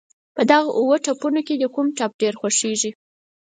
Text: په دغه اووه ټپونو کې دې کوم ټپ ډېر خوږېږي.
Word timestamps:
په 0.35 0.41
دغه 0.51 0.69
اووه 0.79 0.97
ټپونو 1.05 1.41
کې 1.47 1.53
دې 1.61 1.67
کوم 1.75 1.87
ټپ 1.97 2.11
ډېر 2.21 2.33
خوږېږي. 2.39 2.91